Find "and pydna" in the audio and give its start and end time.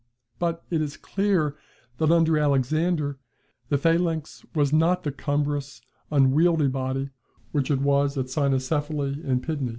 9.23-9.69